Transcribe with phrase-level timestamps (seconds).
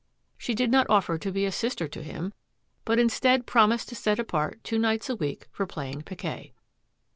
[0.35, 2.33] She did not offer to be a sister to him,
[2.85, 6.53] but instead promised to set apart two nights a week for playing piquet.